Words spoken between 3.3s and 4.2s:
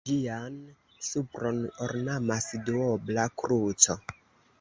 kruco.